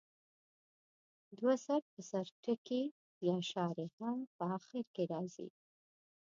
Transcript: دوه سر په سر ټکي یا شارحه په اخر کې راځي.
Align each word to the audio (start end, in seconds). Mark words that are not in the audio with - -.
دوه 1.37 1.53
سر 1.65 1.81
په 1.91 2.01
سر 2.09 2.25
ټکي 2.43 2.83
یا 3.27 3.37
شارحه 3.51 4.11
په 4.37 4.43
اخر 4.57 4.83
کې 4.93 5.03
راځي. 5.13 5.47